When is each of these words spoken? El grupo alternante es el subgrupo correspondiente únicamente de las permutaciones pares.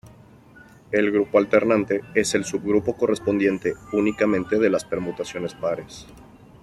El 0.91 1.11
grupo 1.11 1.37
alternante 1.37 2.01
es 2.15 2.33
el 2.33 2.43
subgrupo 2.43 2.97
correspondiente 2.97 3.75
únicamente 3.93 4.57
de 4.57 4.71
las 4.71 4.83
permutaciones 4.83 5.53
pares. 5.53 6.07